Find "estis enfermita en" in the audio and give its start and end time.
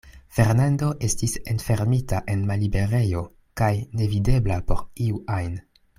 1.07-2.41